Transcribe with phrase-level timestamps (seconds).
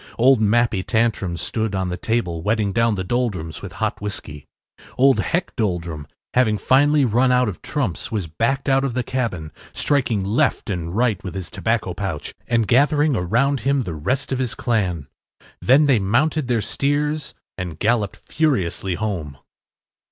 [0.17, 4.47] Old Mappy Tantrum stood on the table wetting down the Doldrums with hot whiskey.
[4.97, 9.51] Old Heck Doldrum, having finally run out of trumps, was backed out of the cabin,
[9.73, 14.39] striking left and right with his tobacco pouch, and gathering around him the rest of
[14.39, 15.05] his clan.
[15.61, 19.37] Then they mounted their steers and galloped furiously home.